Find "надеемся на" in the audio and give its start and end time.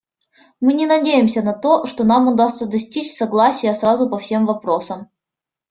0.87-1.53